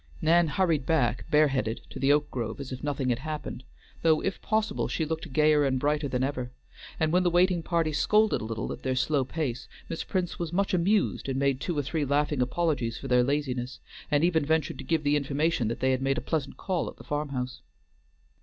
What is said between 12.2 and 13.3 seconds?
apologies for their